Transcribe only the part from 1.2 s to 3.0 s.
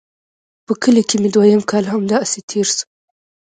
مې دويم کال هم همداسې تېر سو.